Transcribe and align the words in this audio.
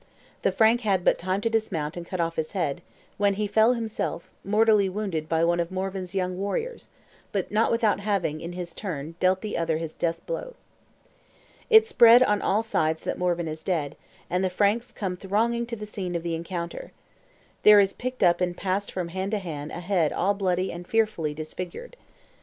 The 0.41 0.51
Frank 0.51 0.81
had 0.81 1.05
but 1.05 1.19
time 1.19 1.41
to 1.41 1.49
dismount 1.51 1.95
and 1.95 2.03
cut 2.07 2.19
off 2.19 2.35
his 2.35 2.53
head, 2.53 2.81
when 3.19 3.35
he 3.35 3.45
fell 3.45 3.73
himself, 3.73 4.31
mortally 4.43 4.89
wounded 4.89 5.29
by 5.29 5.43
one 5.43 5.59
of 5.59 5.71
Morvan's 5.71 6.15
young 6.15 6.39
warriors, 6.39 6.89
but 7.31 7.51
not 7.51 7.69
without 7.69 7.99
having, 7.99 8.41
in 8.41 8.53
his 8.53 8.73
turn, 8.73 9.13
dealt 9.19 9.41
the 9.41 9.55
other 9.55 9.77
his 9.77 9.93
death 9.93 10.25
blow. 10.25 10.55
It 11.69 11.85
spreads 11.85 12.23
on 12.23 12.41
all 12.41 12.63
sides 12.63 13.03
that 13.03 13.19
Morvan 13.19 13.47
is 13.47 13.61
dead; 13.63 13.95
and 14.27 14.43
the 14.43 14.49
Franks 14.49 14.91
come 14.91 15.17
thronging 15.17 15.67
to 15.67 15.75
the 15.75 15.85
scene 15.85 16.15
of 16.15 16.23
the 16.23 16.33
encounter. 16.33 16.93
There 17.61 17.79
is 17.79 17.93
picked 17.93 18.23
up 18.23 18.41
and 18.41 18.57
passed 18.57 18.91
from 18.91 19.09
hand 19.09 19.29
to 19.33 19.37
hand 19.37 19.71
a 19.71 19.81
head 19.81 20.11
all 20.11 20.33
bloody 20.33 20.71
and 20.71 20.87
fearfully 20.87 21.35
disfigured. 21.35 21.95